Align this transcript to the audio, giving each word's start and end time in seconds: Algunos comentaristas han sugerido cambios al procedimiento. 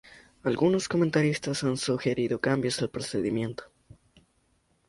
Algunos 0.41 0.89
comentaristas 0.89 1.63
han 1.63 1.77
sugerido 1.77 2.41
cambios 2.41 2.81
al 2.81 2.89
procedimiento. 2.89 3.65